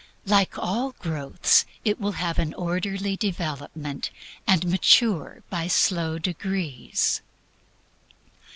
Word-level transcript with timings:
Like 0.25 0.57
all 0.57 0.93
growth 0.93 1.63
it 1.85 1.99
will 2.01 2.13
have 2.13 2.39
an 2.39 2.55
orderly 2.55 3.15
development 3.15 4.09
and 4.47 4.65
mature 4.65 5.43
by 5.51 5.67
slow 5.67 6.17
degrees. 6.17 7.21